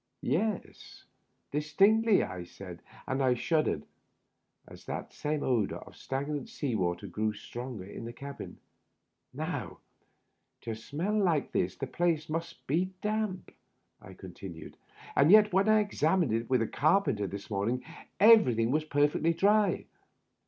"Yes— 0.21 1.05
distinctly," 1.51 2.23
I 2.23 2.43
said, 2.43 2.81
and 3.07 3.21
I 3.21 3.35
shuddered 3.35 3.85
as 4.67 4.85
that 4.85 5.13
same 5.13 5.43
odor 5.43 5.77
of 5.77 5.95
stagnant 5.95 6.49
sea 6.49 6.73
water 6.73 7.05
grew 7.05 7.33
stronger 7.33 7.83
in 7.83 8.05
the 8.05 8.11
cabin. 8.11 8.57
"Now, 9.31 9.77
to 10.61 10.73
smell 10.73 11.15
like 11.15 11.51
this, 11.51 11.75
the 11.75 11.85
place 11.85 12.29
must 12.29 12.65
be 12.65 12.93
damp," 13.03 13.53
I 14.01 14.15
contiQued," 14.15 14.73
and 15.15 15.29
yet 15.29 15.53
when 15.53 15.69
I 15.69 15.81
examined 15.81 16.33
it 16.33 16.49
with 16.49 16.61
the 16.61 16.67
carpenter 16.67 17.27
this 17.27 17.51
morning 17.51 17.83
everything 18.19 18.71
was 18.71 18.83
perfectly 18.85 19.33
dry. 19.35 19.85